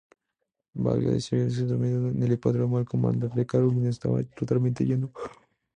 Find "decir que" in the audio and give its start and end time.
1.11-1.45